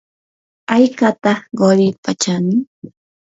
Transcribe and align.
¿haykataq 0.69 1.39
quripa 1.57 2.11
chanin? 2.21 2.59